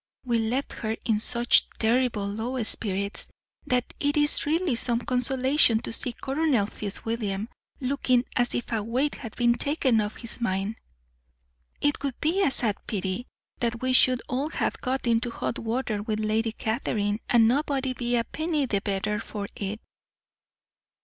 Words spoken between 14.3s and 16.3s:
have got into hot water with